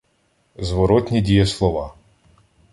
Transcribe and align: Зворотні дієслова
Зворотні 0.55 1.21
дієслова 1.21 1.93